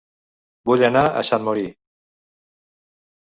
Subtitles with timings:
[0.69, 1.65] Vull anar a Sant Mori